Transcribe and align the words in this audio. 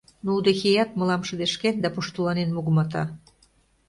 Но 0.23 0.29
удэхеят 0.37 0.89
мылам 0.97 1.21
шыдешкен 1.27 1.75
да 1.83 1.89
пуштыланен 1.93 2.49
мугымата. 2.55 3.03